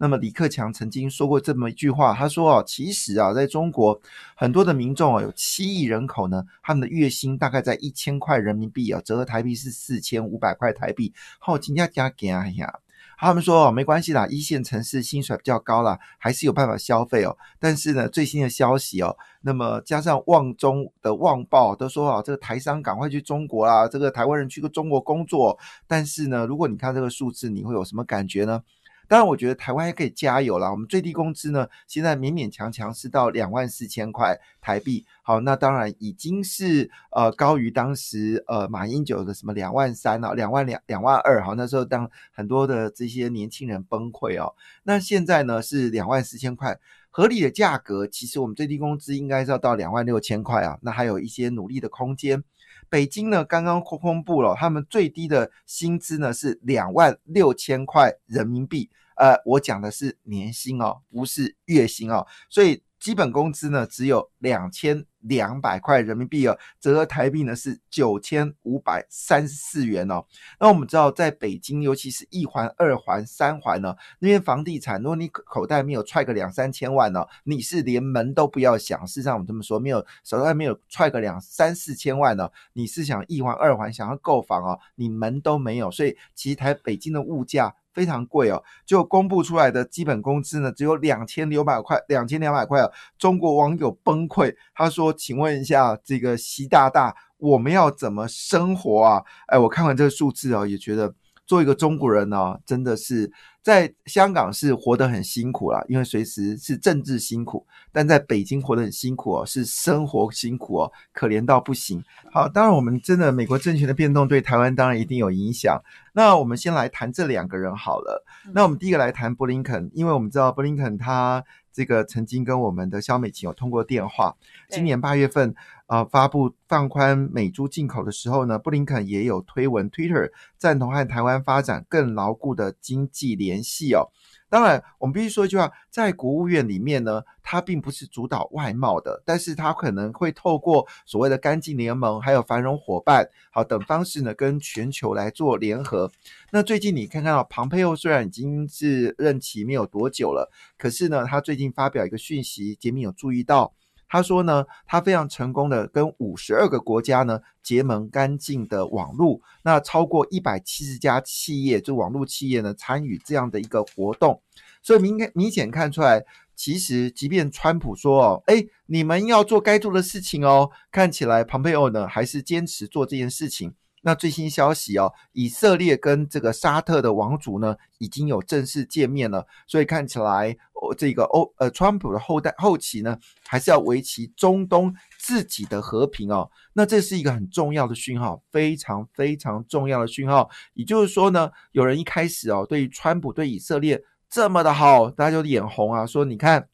[0.00, 4.00] 那么李克强曾经说过这么一句话，他说：“哦，其实啊，在中国
[4.36, 11.12] 很多的民众啊，有七亿人口呢，他们的月薪大概在一千块人民币啊，折合台币是四千五百块台币。
[11.40, 12.78] 好，今天加给啊呀，
[13.18, 17.36] 他们说哦，没关系啦，一线城市薪水比较高啦，还是有办法消费哦。
[17.58, 25.58] 但是呢，最新的消息哦，那么加上旺中的旺报都说啊，这个台商赶快去中国啦，这个台湾人去个中国工作。
[25.88, 28.62] 但是呢，如果你看这个数字，你会有什么感觉呢？”
[29.08, 30.70] 当然，我觉得台湾也可以加油了。
[30.70, 35.06] 我们最低工资呢，现在勉勉强强是到两万四千块台币。
[35.22, 41.42] 好，那当然已经是呃高于当时呃马英九的什么两万三啊，两万两两万二。
[41.42, 44.54] 好，那时候当很多的这些年轻人崩溃哦。
[44.82, 46.78] 那现在呢是两万四千块，
[47.10, 48.06] 合理的价格。
[48.06, 50.78] 其实我们最低工资应该是要到两万六千块啊。
[50.82, 52.44] 那还有一些努力的空间。
[52.90, 58.90] 北京呢刚刚公布了，他们最低的薪资呢是两万六千块人民币。
[59.16, 70.24] 呃，我讲的是年薪哦，不是月薪哦，所以基本工资呢只有两千两百块人民币哦，折合台币呢是九千五百三十四元哦。
[70.60, 79.06] 那我们知道，在北京，尤其是一环、二环、三环呢，那边房地产，如果你口袋没有揣个两三千万呢，你是连门都不要想。
[79.06, 85.90] 事实上，我这么说，没有手袋没有揣个两三四千万呢，你是想一环、二环想要购房哦，你门都没有。
[85.90, 87.74] 所以，其实台北京的物价。
[87.98, 92.92] 非常贵哦，就公布出来的基本工资呢，只有两千六百块，两千两百块哦。
[93.18, 101.12] 中国网友崩溃，他说：“请问一下，这个习大大，我们要怎么生活啊？”哎，我看完这个数字啊，也觉得。
[101.48, 103.32] 做一个中国人呢，真的是
[103.62, 112.04] 在香港是活得很辛苦了，因为随时是政治辛苦；但在北京活得很辛苦哦，是生活辛苦哦，可怜到不行。
[112.30, 115.82] 好，当然我们真的美国政权的变动对台湾当然一定有影响。
[116.12, 118.22] 那我们先来谈这两个人好了。
[118.52, 121.42] 那我们第一个来谈布林肯，因为我们知道布林肯他
[121.72, 124.36] 这个曾经跟我们的肖美琴有通过电话，
[124.68, 125.54] 今年八月份。
[125.88, 134.06] 啊，发布放宽美猪进口的时候呢，布林肯也有推文 Twitter 赞同和台湾发展更牢固的经济联系哦。
[134.50, 146.10] 当然，我们必须说一句话，在国务院里面呢，它并不是主导外贸的，但是它可能会透过所谓的干净联盟，还有繁荣伙伴，好等方式呢，跟全球来做联合。
[146.50, 153.72] 那最近你看看到庞佩奥虽然已经是任期没有多久了，可是呢，他最近发表一个讯息，杰明有注意到。
[154.08, 164.40] 他说呢，他非常成功的跟五十二个国家呢结盟干净的网络，那超过一百七十家企业，就网络企业呢参与这样的一个活动，
[164.82, 166.24] 所以明明显看出来，
[166.56, 173.74] 其实即便川普说哦，哎，你们要做该做的事情哦，看起来庞佩奥呢还是坚持做这件事情。
[174.02, 186.50] 那最新消息哦，以色列跟这个沙特的王族呢，已经有正式见面了，所以看起来，哦，这个欧呃，川普的后代后期呢，还是要维持中东自己的和平哦。
[186.72, 190.48] 那这是一个很重要的讯号，非常非常重要的讯号。
[190.74, 196.68] 也就是说呢，有人一开始哦，对于川普对以色列这么的好，大家就眼红啊，说你看。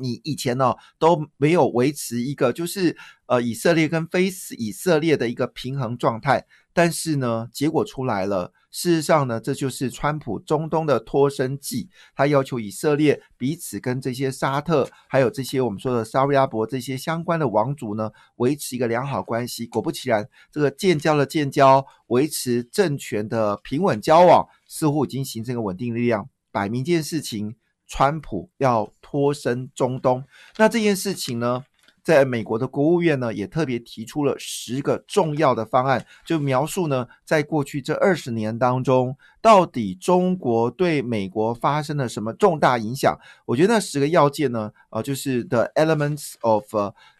[0.00, 2.96] 你以前呢都没有维持一个就是
[3.26, 19.66] 呃以色列跟非以色列的一个平衡状态，但是呢结果出来了，事实上呢这就是川普中东的脱身计，他要求以色列彼此跟这些沙特还有这些我们说的沙阿伯这些相关的王族呢维持一个良好关系。
[19.66, 27.56] 果不其然，这个建交的建交，维持政权的平稳交往，似乎已经形成一个稳定力量，摆明一件事情。
[27.90, 30.22] 川普要脱身中东，
[30.56, 31.64] 那这件事情呢，
[32.04, 43.18] 在美国的国务院呢，也特别提出了十个重要的方案，就描述呢，在过去这二十年当中，到底中国对美国发生了什么重大影响？
[43.44, 46.64] 我觉得那十个要件呢，呃，就是 the elements of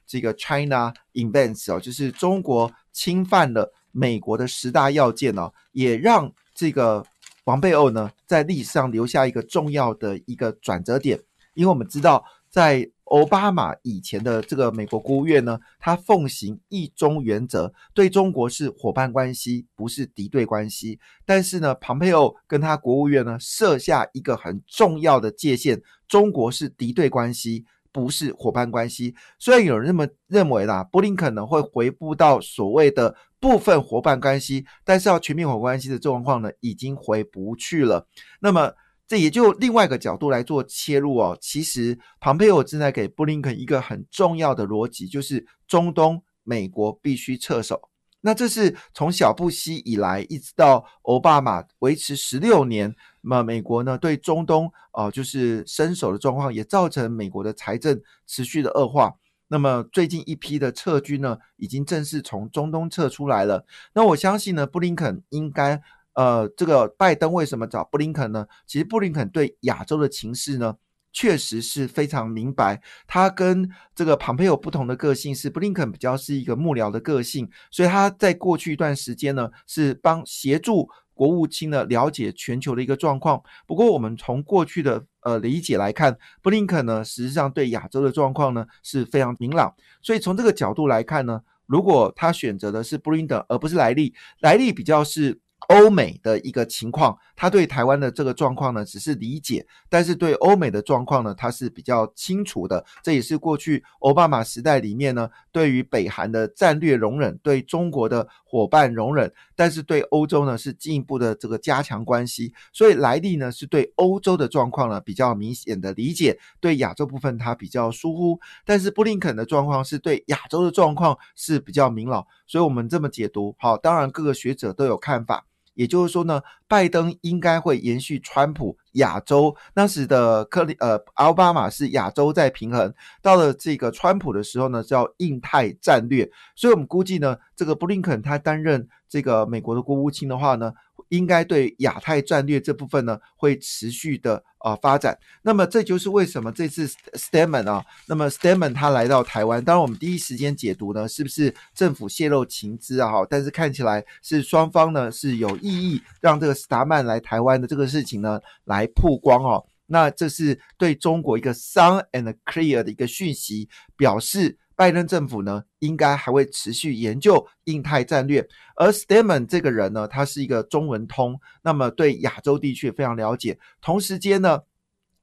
[0.07, 7.05] 这个 China events 哦，就是中国侵犯了美国的十大要件呢，也让这个。
[7.51, 11.19] 王贝奥呢，在历史上留下一个重要的一个转折点，
[11.55, 21.01] 因为我们知道，在奥巴马以前的这个美国国务院呢，他奉行一中原则，对中国是伙伴关系，不是敌对关系。
[21.27, 27.65] 但是呢，庞佩奥跟他国务院呢，设下一个很重要的界限，中国是敌对关系。
[27.93, 38.07] 不是伙伴关系，虽然有人这么认为啦，布林肯呢会回复到所谓的部分伙伴关系，但是要全面伙伴关系的状况呢，已经回不去了。
[38.41, 38.73] 那么
[39.09, 41.37] 这也就另外一个角度来做切入哦。
[41.41, 47.89] 其实庞佩奥正在给布林肯一个很重要的逻辑，就是中东美国必须撤手。
[48.21, 59.15] 那这是从小布希以来一直到奥巴马维持十六年，那美国呢对中东啊就是伸手的状况，也造成美国的财政持续的恶化。
[59.51, 63.67] 那么最近一批的撤军呢，已经正式从中东撤出来了。
[63.93, 65.83] 那我相信呢，布林肯应该
[66.15, 68.47] 呃，这个拜登为什么找布林肯呢？
[68.67, 70.77] 其实布林肯对亚洲的情势呢。
[71.13, 80.89] 确实是非常明白，他跟这个庞佩有不同的个性，是布林肯比较是一个幕僚的个性，所以他在过去一段时间呢，是帮协助
[81.21, 83.43] 国务卿呢了解全球的一个状况。
[83.67, 95.39] 不过，我们从过去的呃理解来看，布林肯呢实际上对亚洲的状况呢是非常明朗，所以从这个角度来看呢，如果他选择的是布林肯而不是莱利，莱利比较是。
[95.69, 102.85] 欧美的一个情况，他对台湾的这个状况呢，只是理解，但是对欧美的状况呢，他是比较清楚的。
[103.05, 112.53] 这也是过去奥巴马时代里面呢，对于北韩的战略容忍，对中国的伙伴容忍，但是对欧洲呢是进一步的这个加强关系。
[112.73, 118.41] 所以莱利呢是对欧洲的状况呢比较明显的理解，对亚洲部分他比较疏忽。
[118.65, 122.27] 但是布林肯的状况是对亚洲的状况是比较明朗。
[122.49, 125.47] 所以我们这么解读，好，当然各个学者都有看法。
[125.81, 132.93] 也就是说呢，拜登应该会延续川普亚洲当时的克里呃奥巴马是亚洲在平衡，
[133.23, 136.31] 到了这个川普的时候呢，叫印太战略。
[136.55, 140.71] 所以我们估计呢，这个布林肯他担任这个美国的国务卿的话呢。
[141.11, 145.17] 应该对亚太战略这部分呢，会持续的啊发展。
[145.43, 153.13] 那么这就是为什么这次 Stemon 啊，那么 Stemon 他来到台湾，当然我们第一时间解读呢，是不是政府泄露情资啊？
[153.29, 159.65] 但是看起来是双方呢是有意义让这个斯达曼来台湾的这个事情呢来曝光哦。
[159.87, 164.57] 那这是对中国一个 sound and clear 的一个讯息，表示。
[164.81, 168.49] 拜登政府呢，应该还会持续研究印太战略。
[168.77, 173.59] 而 Stemon 这个人呢，他是一个中文通，那么对亚洲地区非常了解。
[173.83, 174.61] 同时间呢，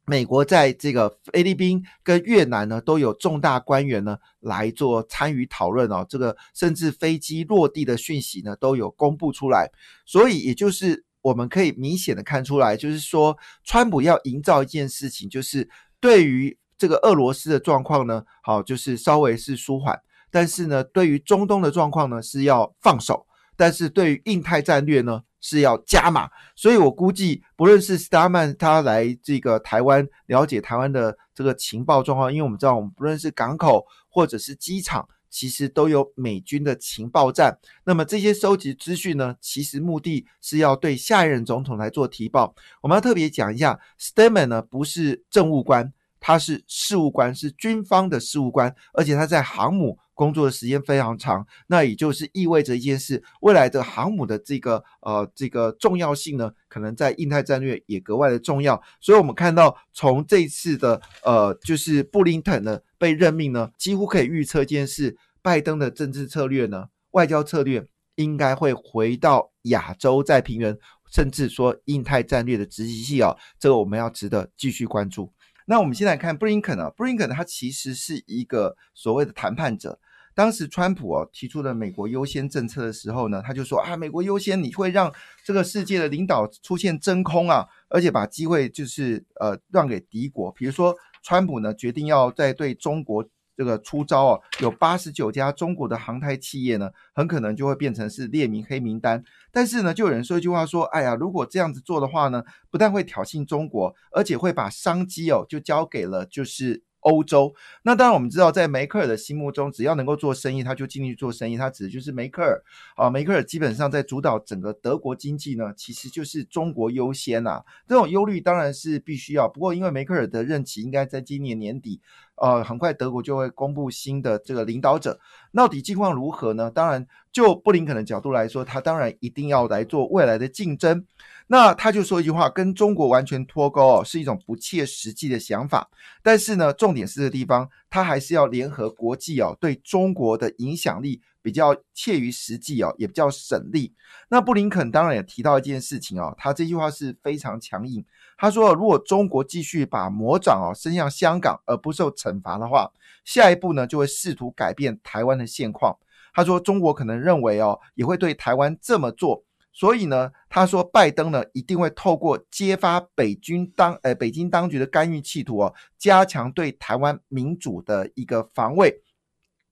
[0.06, 6.06] 美国在这个菲律宾跟越南呢，都有重大官员呢来做参与讨论哦。
[6.07, 9.71] 这个甚至飞机落地的讯息呢，都有公布出来。
[10.06, 15.68] 所以，也就是我们可以明显的看出来，就是说，川普要营造一件事情，就是
[16.00, 16.56] 对于。
[16.77, 23.25] 这个俄罗斯的状况呢，好，就是稍微是舒缓，但是呢，对于中东的状况呢是要放手，
[23.56, 42.53] 但是对于印太战略呢是要加码，所以我估计，不论是 Starman 他来这个台湾了解台湾的这个情报状况，因为我们知道，我们不论是港口或者是机场，其实都有美军的情报站，那么这些收集资讯呢，其实目的是要对下一任总统来做提报。
[42.81, 45.94] 我们要特别讲一下，Starman 呢不是政务官。
[46.19, 58.81] 他是事务官，是军方的事务官，而且他在航母工作的时间非常长，那也就是意味着一件事：未来的航母的这个呃这个重要性呢，可能在印太战略也格外的重要。
[59.00, 70.76] 所以，我们看到从这次的呃，就是布林肯呢被任命呢，几乎可以预测一件事：拜登的政治策略呢，外交策略应该会回到亚洲在平原，
[71.14, 75.31] 甚至说印太战略的执行性啊，这个我们要值得继续关注。
[75.69, 80.00] 那我们先来看布林肯啊，布林肯他其实是一个所谓的谈判者。
[80.33, 90.52] 当时川普哦提出了美国优先政策的时候呢，他就说啊，美国优先，你会让这个世界的领导出现真空啊，而且把机会就是呃让给敌国。
[90.54, 93.28] 比如说，川普呢决定要在对中国。
[93.57, 99.23] 这个出招啊，有八十九家中国的航太企业呢，很可能就会变成是列名黑名单。
[99.52, 111.56] 但是呢，就有人说一句话说：“哎呀，如果这样子做的话呢，不但会挑衅中国，而且会把商机哦就交给了就是。”欧洲，那当然我们知道，在梅克尔的心目中，只要能够做生意，他就尽力做生意。
[111.56, 112.61] 他指的就是梅克尔
[112.95, 117.63] 啊，梅克尔基本上在主导整个德国经济呢，其实就是中国优先呐。
[117.87, 122.01] 这种忧虑当然是必须要，不过因为梅克尔的任期应该在今年年底，
[122.35, 125.19] 呃，很快德国就会公布新的这个领导者，
[125.54, 126.69] 到底境况如何呢？
[126.69, 131.06] 当然，就布林肯的角度来说，他当然一定要来做未来的竞争。
[131.49, 135.89] 那他就说一句话，跟中国完全脱钩哦，是一种不切实际的想法。
[136.21, 143.94] 但是呢，重点是这个地方，他还是要联合国际哦，对中国的影响力比较切于实际哦，也比较省力。
[144.27, 148.04] 那布林肯当然也提到一件事情哦，他这句话是非常强硬。
[148.37, 152.92] 他说，如果中国继续把魔掌哦伸向香港而不受惩罚的话，
[153.23, 155.97] 下一步呢就会试图改变台湾的现况。
[156.33, 159.45] 他说中国可能认为哦，也会对台湾这么做。
[159.78, 169.04] 所以呢，他说拜登呢一定会透过揭发北军当呃北京当局的干预企图哦，加强对台湾民主的一个防卫。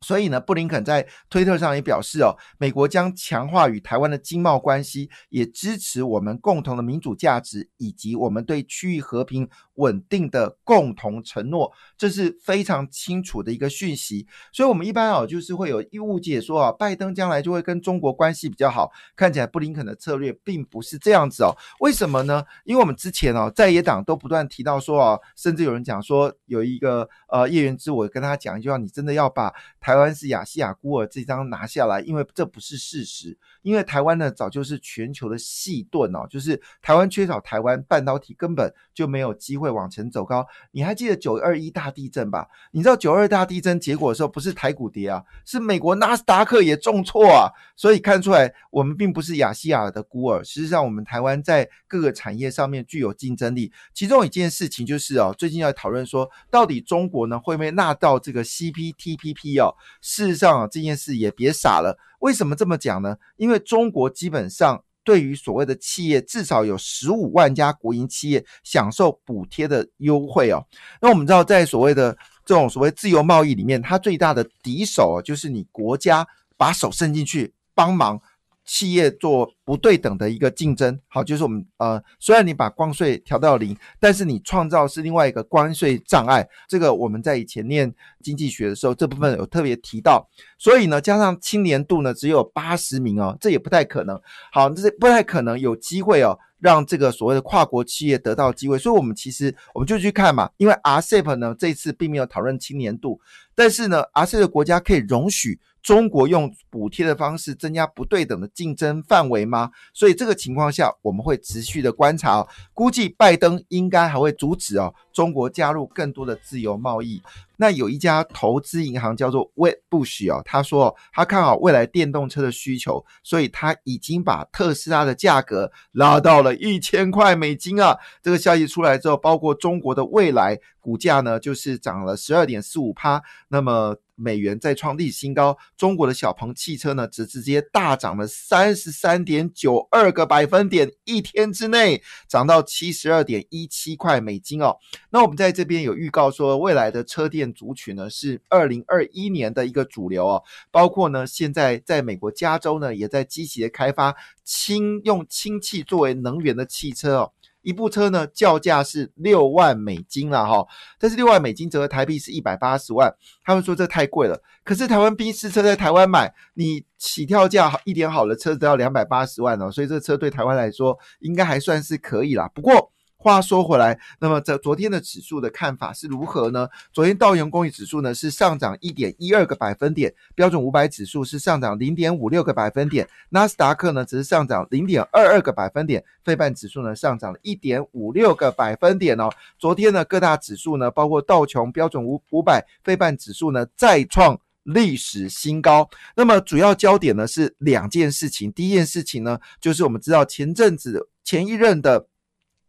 [0.06, 14.28] 所以呢，布林肯在推特上也表示哦，美国将强化与台湾的经贸关系，也支持我们共同的民主价值以及我们对区域和平稳定的共同承诺，这是非常清楚的一个讯息。
[14.54, 18.92] 所以，我们一般哦，就是会有一误解说啊，拜登将来就会跟中国关系比较好。
[19.16, 21.50] 看起来布林肯的策略并不是这样子哦。
[21.80, 22.44] 为什么呢？
[22.64, 33.38] 因为我们之前哦，在野党都不断提到说啊，甚至有人讲说，有一个呃叶元之，我跟他讲一句话，你真的要把台台湾是亚细亚孤儿这张拿下来，因为这不是事实。
[33.62, 40.46] 因为台湾呢，早就是全球的细盾哦，就是台湾缺少台湾半导体，根本就没有机会往前走高。
[40.72, 42.46] 你还记得九二一大地震吧？
[42.72, 47.50] 你知道九二大地震结果的时候，不是台股跌啊，是美国纳斯达克也重挫啊。
[47.78, 50.44] 所以看出来，我们并不是亚细亚的孤儿。
[50.44, 53.72] 实际上，我们台湾在各个产业上面具有竞争力。
[53.94, 59.74] 其中一件事情就是哦，最近要讨论说，到底中国呢会不会纳到这个 CPTPP 哦？
[60.02, 61.98] 事实上啊，这件事也别傻了。
[62.20, 63.18] 为什么这么讲呢？
[63.38, 70.66] 因为中国基本上对于所谓的企业，至少有十五万家国营企业享受补贴的优惠哦。
[71.02, 76.28] 那我们知道，在所谓的这种所谓自由贸易里面，它最大的敌手啊就是你国家
[76.58, 78.22] 把手伸进去帮忙。
[78.68, 86.48] 企业做不对等的一个竞争，好，就是我们呃，虽然你把关税调到零，但是你创造是另外一个关税障碍。
[86.70, 87.92] 这个我们在以前念
[88.22, 90.30] 经济学的时候，这部分有特别提到。
[90.60, 94.22] 所以呢，加上青年度呢只有八十名哦，这也不太可能。
[94.52, 98.78] 好，这不太可能有机会哦，让这个所谓的跨国企业得到机会。
[98.78, 103.20] 所以，我们其实我们就去看嘛，因为 RCEP 呢这次并没有讨论青年度，
[103.56, 105.60] 但是呢，RCEP 国家可以容许。
[105.86, 109.72] 中国用补贴的方式增加不对等的竞争范围吗啊？
[109.94, 112.46] 所以这个情况下，我们会持续的观察。
[112.74, 117.24] 估计拜登应该还会阻止哦，中国加入更多的自由贸易。
[117.58, 127.98] 那有一家投资银行叫做 Wedbush 哦，他说他看好未来电动车的需求，所以他已经把特斯拉的价格拉到了一千块美金啊。
[128.22, 133.24] 这个消息出来之后，包括中国的未来股价呢，就是涨了十二点四五趴。
[133.48, 144.76] 那么美元再创历史新高，中国的小鹏汽车呢，只直接大涨了三十三点九二个百分点，一天之内涨到七十二点一七块美金哦。
[145.12, 157.32] 那我们在这边有预告说，未来的车电族群呢，是二零二一年的一个主流哦，包括呢，现在在美国加州呢，也在积极的开发氢用氢气作为能源的汽车哦。
[157.62, 160.68] 一部车呢，叫价是六万美金了哈，
[161.00, 163.12] 但是六万美金折合台币是一百八十万。
[163.44, 172.50] 他们说这太贵了，可是台湾宾士车在台湾买，你起跳价一点好的车子要两百八十万哦，所以这车对台湾来说应该还算是可以啦。
[172.54, 172.92] 不过。
[173.26, 176.70] 话说回来，那么在昨天的指数的看法是如何呢？
[176.94, 189.28] 昨天道琼工业指数呢是上涨一点一二个百分点，标准五百指数是上涨零点五六个百分点，纳斯达克呢只是上涨零点二二个百分点，费半指数呢上涨了一点五六个百分点哦。
[189.58, 195.90] 昨天呢各大指数呢，包括道琼标准五五百费半指数呢再创历史新高。
[196.16, 202.06] 那么主要焦点呢是两件事情，第一件事情呢就是我们知道前阵子前一任的。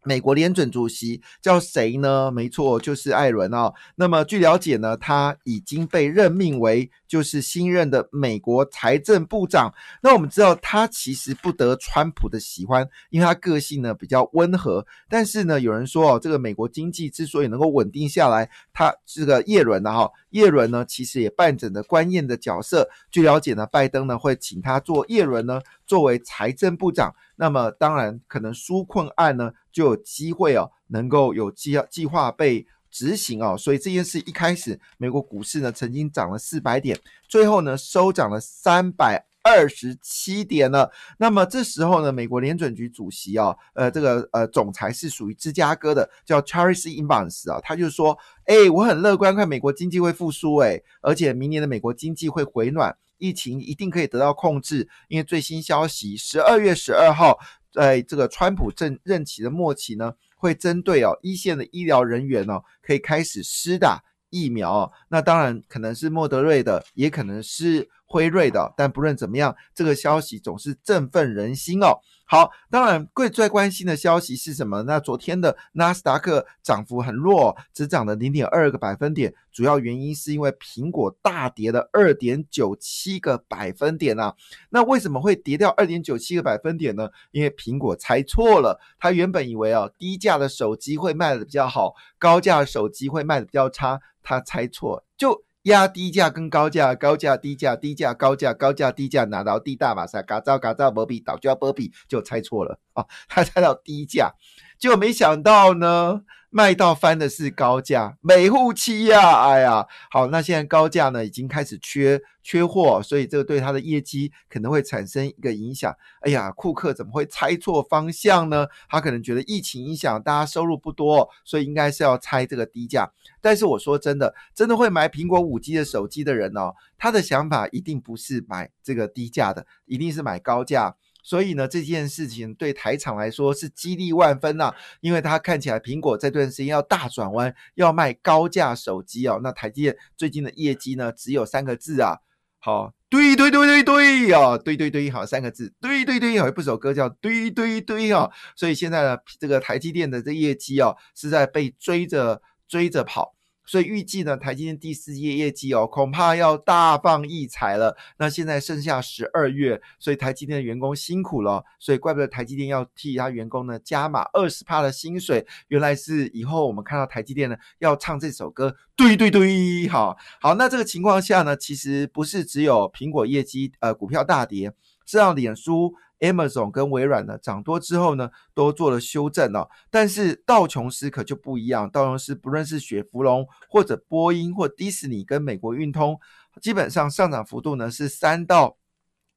[0.07, 2.31] 美国联准主席叫谁呢？
[2.31, 3.73] 没错，就是艾伦啊。
[3.95, 9.73] 那么据了解呢，他已经被任命为就是新任的美国财政部长。
[10.01, 14.85] 那我们知道他其实不得川普的喜欢，因为他个性呢比较温和。
[15.09, 22.87] 但是呢，有人说哦，这个美国经济之所以能够稳定下来，他这个叶伦呢哈，叶伦呢其实也扮演着关键的角色。
[23.11, 27.15] 据了解呢，拜登呢会请他做叶伦呢作为财政部长。
[27.37, 33.55] 那么当然，可能纾困案呢就有机会哦，能够有计计划被执行哦。
[33.57, 40.91] 所以这件事一开始，美国股市呢曾经涨了四百点，最后呢收涨了三百二十七点了。
[41.17, 52.97] 那么这时候呢，美国联准局主席啊，呃，这个呃总裁是属于芝加哥的，叫 Charles Evans 啊，他就说，哎，我很乐观，看美国经济会复苏，哎，而且明年的美国经济会回暖。
[53.19, 57.39] 疫情一定可以得到控制，因为最新消息，十二月十二号，
[57.71, 64.93] 在这个川普政任期的末期呢，会针对哦一线的医疗人员哦，可以开始施打疫苗。
[65.09, 68.73] 那当然可能是莫德瑞的，也可能是辉瑞的。
[68.75, 71.99] 但不论怎么样，这个消息总是振奋人心哦。
[72.29, 74.83] 好，当然贵最关心的消息是什么？
[74.83, 84.35] 那昨天的纳斯达克涨幅很弱，只涨了零点二个百分点，主要原因是因为苹果大跌了二点九七个百分点啊。
[84.71, 87.09] 那为什么会跌掉二点九七个百分点呢？
[87.31, 95.46] 因为苹果猜错了，他原本以为啊低价的手机会卖的比较好，高价的手机会卖的比较差，他猜错就。
[95.67, 103.05] 压低价跟高价，高价低价，低价高价，高价低价拿到低大马赛，嘎造嘎造波比倒就要波比，就猜错了啊！
[103.27, 104.31] 他猜到低价，
[104.79, 106.21] 结果没想到呢。
[106.49, 115.93] 卖到翻的是高价，每户期呀，哎呀，好，那现在高价呢已经开始缺缺货，所以这个对它的业绩可能会产生一个影响。
[116.21, 118.65] 哎呀，库克怎么会猜错方向呢？
[118.87, 123.11] 他可能觉得疫情影响大家收入不多，所以应该是要猜这个低价。
[123.41, 130.95] 但是我说真的，真的会买苹果五 G 的手机的人哦，他的想法一定不是买这个低价的，一定是买高价。
[131.23, 139.39] 所以呢，这件事情对台厂来说是激励万分呐，因为它看起来苹果这段时间要大转弯，要卖高价手机哦。
[139.43, 142.17] 那台积电最近的业绩呢，只有三个字啊，
[142.59, 148.29] 好，对对对对对啊，对对对，好三个字，对对对，有一部首歌叫对对对啊。
[148.55, 153.36] 所以现在呢，这个台积电的这业绩哦，是在被追着追着跑。
[153.67, 157.95] 所以预计呢，台积电第四季业绩哦，恐怕要大放异彩了。
[158.17, 165.45] 那现在剩下十二月，所以台积电的员工辛苦了，所以怪不得台积电要替他员工呢加码二十帕的薪水。
[165.67, 170.55] 原来是以后我们看到台积电呢要唱这首歌，对对对，好好。
[170.55, 174.71] 那这个情况下呢，其实不是只有苹果业绩呃股票大跌，
[175.07, 175.95] 这样脸书。
[176.19, 179.69] Amazon 跟微软呢涨多之后呢，都做了修正哦。
[179.91, 186.19] 但是道琼斯可就不一样，道琼斯不论是雪佛龙或者波音或迪士尼跟美国运通，
[186.59, 188.77] 基本上上涨幅度呢是三到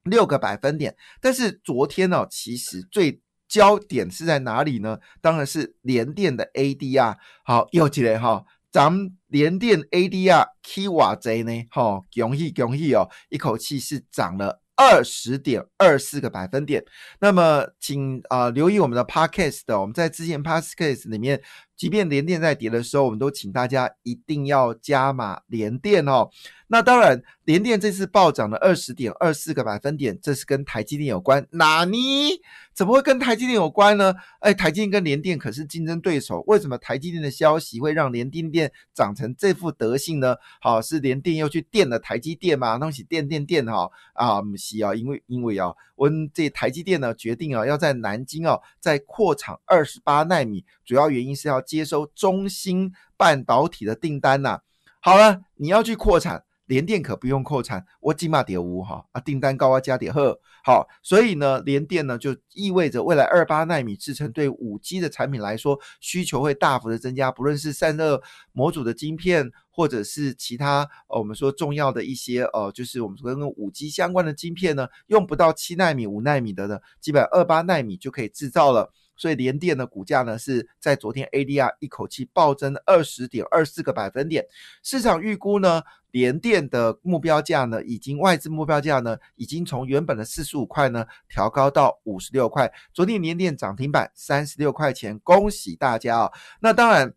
[0.04, 0.96] 六个百分点。
[1.20, 5.00] 但是昨天呢，其实最焦点是在哪里呢？
[5.20, 7.18] 当然是联电的 ADR。
[7.44, 14.59] 好，又起来哈，咱们联电 ADR 起瓦贼呢，哈，恭喜恭喜哦，一口气是涨了。
[14.80, 16.82] 二十点二四个百分点，
[17.20, 21.38] 那么请啊留意我们的 podcast 的，我们在之前 podcast 里面，
[21.76, 26.30] 即便连电在跌的时候，我们都请大家一定要加码连电哦。
[26.73, 31.45] 那当然，联电这次暴涨了二十点二四个百分点，这是跟台积电有关。
[31.50, 32.41] 哪尼？
[32.73, 34.15] 怎么会跟台积电有关呢？
[34.39, 40.37] 哎，台积电跟联电可是竞争对手，为什么台积电的消息会让联电电长成这副德性呢？
[40.61, 42.78] 好，是联电又去电了台积电吗？
[42.78, 54.61] 东西电电电哈啊，不是啊，因为因为啊，我们这台积电呢决定啊要在南京啊在扩厂二十八纳米，主要原因是要接收中芯半导体的订单呐。
[55.00, 56.45] 好了，你要去扩产。
[56.71, 78.93] 联电可不用扩产，我起码点五哈啊，订单高啊加点二好，所以呢，联电呢就意味着未来二八纳米制程对五 G 的产品来说需求会大幅的增加，不论是散热模组的晶片，或者是其他呃我们说重要的一些呃，就是我们说跟五 G 相关的晶片呢，用不到七纳米、五纳米的呢，基本二八纳米就可以制造了。
[79.21, 84.47] 所以联电的股价呢是在昨天 ADR 一口气暴增二十点二四个百分点，
[84.83, 96.33] 市场预估呢联电的目标价呢已经外资目标价呢已经从原本的四十五块呢调高到五十六块，昨天联电涨停板三十六块钱，恭喜大家啊！
[96.63, 97.13] 那当然。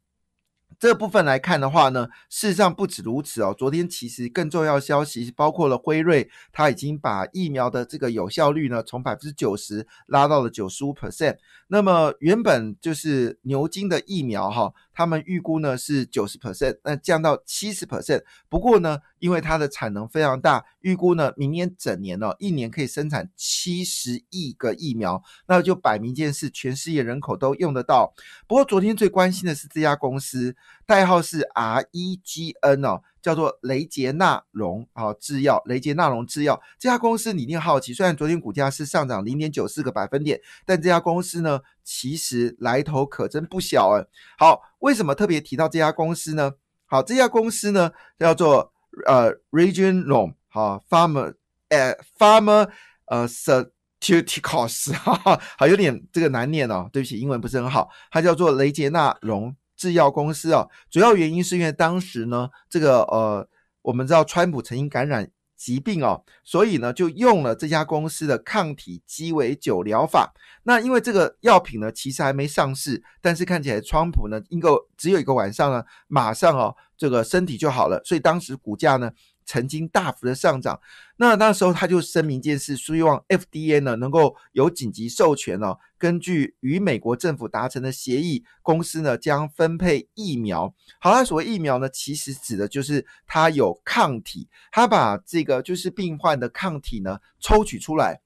[0.84, 3.56] 这部分来看的话呢，事实上不止如此哦。
[3.58, 11.38] 昨天其实更重要消息包括了辉瑞，它已经把疫苗的这个有效率呢从百分之九十拉到了九十五 percent。
[11.70, 14.74] 那么原本就是牛津的疫苗哈。
[14.94, 18.22] 他们预估呢是九十 percent，那降到七十 percent。
[18.48, 28.14] 不过呢，因为它的产能非常大，预估呢明年整年哦一年可以生产七十亿个疫苗，那就摆明一件事，全世界人口都用得到。
[28.48, 33.02] 不过昨天最关心的是这家公司，代号是 REGN 哦。
[33.24, 44.06] 叫做雷杰纳隆啊制药，雷杰纳隆制药这家公司你一定好奇，虽然昨天股价是上涨零点九四个百分点，但这家公司呢，其实来头可真不小哎。
[44.38, 46.52] 好，为什么特别提到这家公司呢？
[46.86, 48.74] 好，这家公司呢叫做
[49.06, 51.34] 呃 Region Long 好 Farmer
[51.70, 52.70] 呃 Farmer
[53.06, 59.56] 呃 Certificates 哈哈，好有点这个难念哦，对不起，英文不是很好，它叫做雷杰纳隆。
[59.84, 63.46] 制药公司啊，主要原因是因为当时呢，这个呃，
[63.82, 70.34] 我们知道川普曾经感染疾病哦，所以呢就用了这家公司的抗体鸡尾酒疗法。
[70.64, 79.12] 那因为这个药品呢其实还没上市，但是看起来川普呢应该只有一个晚上呢，马上哦这个身体就好了，所以当时股价呢
[79.46, 80.80] 曾经大幅的上涨。
[81.18, 90.74] 那那时候他就声明一件事，希望 FDA 呢能够有紧急授权哦，根据与美国政府达成的协议，公司呢将分配疫苗。
[91.00, 98.23] 好了，所谓疫苗呢，其实指的就是它有抗体，它把这个就是病患的抗体呢抽取出来。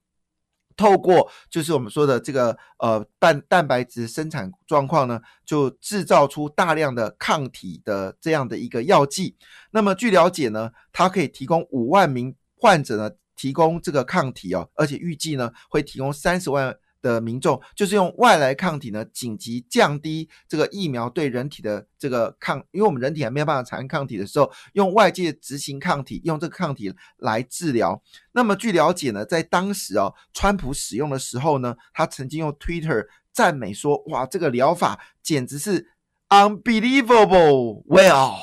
[0.77, 9.35] 透过就是我们说的这个呃蛋蛋白质生产状况呢，就制造出大量的抗体的这样的一个药剂。
[9.71, 16.73] 那么据了解呢，它可以提供五万名患者呢提供这个抗体哦，而且预计呢会提供三十万。
[17.01, 28.01] 的民众就是用外来抗体呢，紧急降低这个疫苗对人体的这个抗，因为我们人体还没有办法产生抗体的时候，用外界执行抗体，用这个抗体来治疗。
[28.31, 35.87] 那么据了解呢，在当时哦，川普使用的时候呢，他曾经用 Twitter 赞美说：“哇，这个疗法简直是
[36.29, 38.35] unbelievable，well，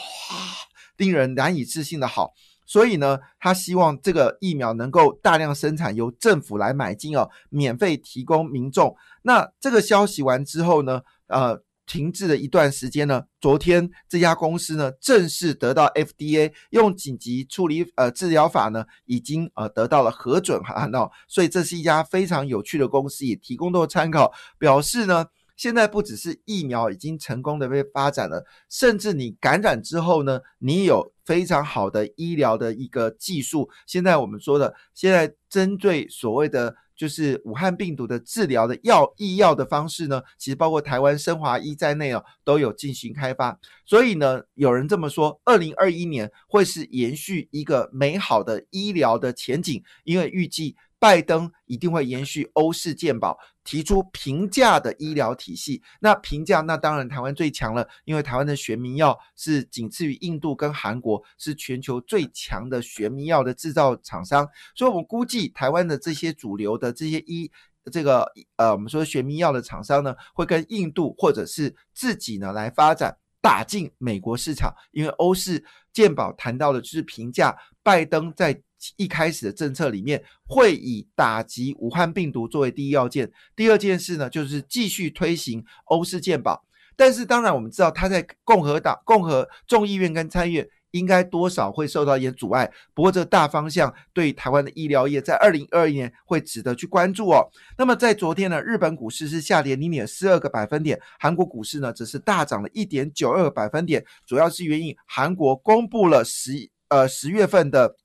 [0.97, 2.33] 令人难以置信的好。”
[2.67, 8.97] 所以呢，他希望这个疫苗能够大量生产，由政府来买进哦，免费提供民众。
[9.23, 13.25] 那这个消息完之后呢，呃，停滞了一段时间呢。
[13.41, 20.87] 昨天这家公司呢，正式得到 FDA 用紧急处理呃治疗法呢，已经呃得到了核准哈。
[20.87, 25.27] 那所以这是一家非常有趣的公司，也提供做参考，表示呢。
[25.57, 33.69] 现在不只是疫苗已经成功的被发展了，甚至你感染之后呢，你有非常好的医疗的一个技术。
[33.87, 43.59] 现在我们说的，现在针对所谓的就是武汉病毒的治疗的药医药的方式呢，其实包括台湾生华医在内哦，都有进行开发。
[43.85, 50.77] 所以呢，有人这么说，二零二一年会是延续一个美好的医疗的前景，因为预计。
[50.97, 55.83] 拜登一定会延续欧式健保，提出平价的医疗体系。
[56.01, 64.47] 那平价，那当然台湾最强了，因为台湾的学名药是仅次于印度跟韩国，是全球最强的学名药的制造厂商。
[64.77, 67.51] 所以，我们估计台湾的这些主流的这些医
[67.91, 74.75] 这个呃，我们说学名药的厂商呢，会跟印度或者是自己呢来发展，打进美国市场。
[74.93, 78.63] 因为欧式健保谈到的就是平价，拜登在。
[78.97, 86.65] 一开始的政策里面会以打击武汉病毒作为第一要件，第二件事呢就是继续推行欧式健保。
[86.97, 92.71] 但是当然我们知道他在共和党、共和众议院跟参议院应该多少会受到一些阻碍。
[92.95, 97.51] 不过这大方向对台湾的医疗业在二零二一年会值得去关注哦。
[97.77, 107.97] 那么在昨天呢，日本股市是下跌零点四二个百分点，韩国股市呢则是大涨了一点九二个百分点，主要是原因韩国公布了十呃十月份的。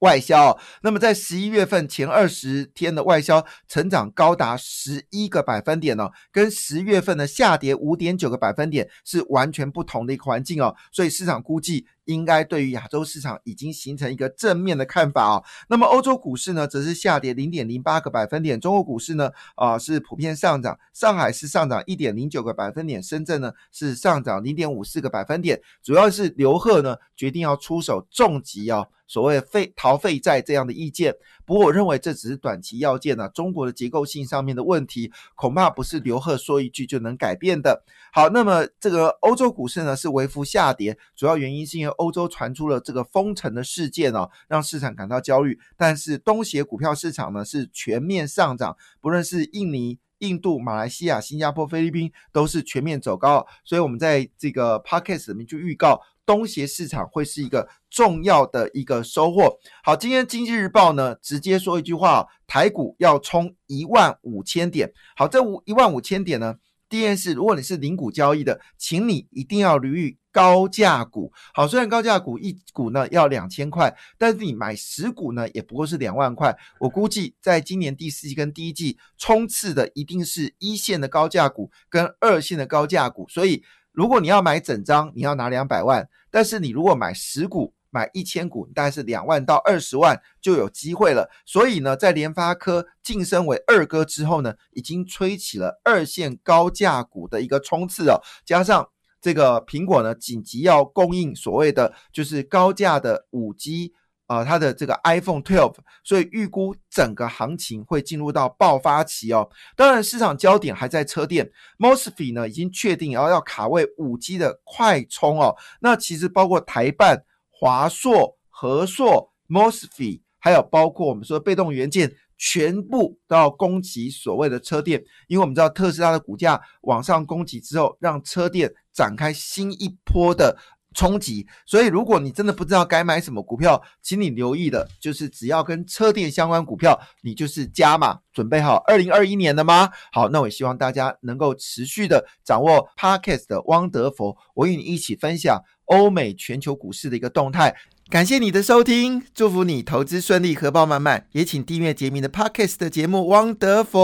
[0.00, 11.86] 外销，那么在十一月份前二十天的外销成长高达十一个百分点哦，跟十月份的下跌五点九个百分点是完全不同的一个环境哦，所以市场估计。
[12.04, 15.42] 应该对于亚洲市场已经形成一个正面的看法啊。
[15.68, 18.60] 那么欧洲股市呢，则是下跌零点零八个百分点。
[18.60, 25.60] 中国股市呢，啊是普遍上涨，上海是上涨一点零九个百分点，深圳呢是上涨零点五四个百分点。
[25.82, 31.14] 主要是刘鹤呢决定要出手重击啊，所谓废逃废债这样的意见。
[31.50, 37.82] 不过我认为这只是短期要件呢，中国的结构性上面的问题，恐怕不是刘鹤说一句就能改变的。
[38.12, 41.90] 好，那么这个欧洲股市呢是微幅下跌，主要原因是因为。
[41.98, 45.58] 欧洲传出了这个封城的事件哦，让市场感到焦虑。
[45.76, 53.46] 但是东协股票市场呢是全面上涨，不论是印尼、印度、马来西亚、新加坡、菲律宾都是全面走高。
[53.64, 59.58] 所以，我们在这个 podcast 里面就预告东协市场会是一个重要的一个收获。
[59.82, 64.92] 好，今天经济日报呢直接说一句话：台股要冲一万五千点。
[65.16, 66.54] 好，这五一万五千点呢，
[66.90, 70.18] 第一件事，如果你是零股交易的，请你一定要留意。
[70.32, 76.56] 高价股好，虽然高价股一股呢要两千块，但是你买十股呢也不过是两万块。
[76.78, 83.26] 我估计在今年第四季跟第一季冲刺的一定是一线的高价股跟二线的高价股。
[83.28, 91.28] 所以如果你要买整张，你要拿两百万；但是你如果买十股、买一千股，大概是两万到二十万就有机会了。
[91.44, 98.88] 所以呢，在联发科晋升为二哥之后呢，已经吹起了二线高价股的一个冲刺哦，加上。
[99.22, 103.92] 这个苹果呢，紧急要供应所谓的就是高价的五 G
[104.26, 109.50] 啊，它的这个 iPhone 12，所以预估整个行情会进入到爆发期哦。
[109.76, 115.54] 当然，市场焦点还在车电，Mosfet 呢已经确定要要卡位五 G 的快充哦。
[115.82, 117.22] 那其实包括台办、
[117.60, 122.10] 华硕、和硕、Mosfet，还有包括我们说的被动元件。
[122.42, 130.56] 全部都要攻击所谓的车电，因为我们知道特斯拉的股价往上攻击之后，让车电展开新一波的
[130.94, 131.46] 冲击。
[131.66, 138.20] 所以，如果你真的不知道该买什么股票，请你留意的就是只要跟车电相关股票，你就是加码。
[138.32, 139.90] 准备好二零二一年了吗？
[140.10, 147.76] 好，那我也希望大家能够持续的掌握 Parkes 的汪德佛，我与你一起分享欧美全球股市的一个动态。
[148.08, 151.26] 感谢你的收听，祝福你投资顺利，荷包满满。
[151.30, 153.98] 也请订阅杰明的 Podcast 的节目《汪德福》，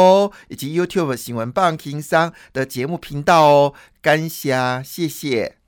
[0.48, 3.74] 以及 YouTube 新闻棒情商的节目频道哦。
[4.00, 5.65] 感谢，谢谢。